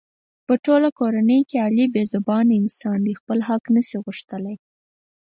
په 0.47 0.53
ټوله 0.65 0.89
کورنۍ 0.99 1.39
کې 1.49 1.57
علي 1.65 1.85
بې 1.93 2.03
زبانه 2.13 2.53
انسان 2.61 2.99
دی. 3.05 3.13
خپل 3.19 3.37
حق 3.47 3.63
نشي 3.75 3.97
غوښتلی. 4.05 4.55